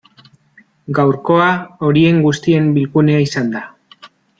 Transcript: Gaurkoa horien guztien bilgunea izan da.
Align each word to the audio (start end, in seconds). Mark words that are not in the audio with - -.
Gaurkoa 1.01 1.51
horien 1.89 2.25
guztien 2.27 2.77
bilgunea 2.79 3.25
izan 3.31 3.59
da. 3.59 3.67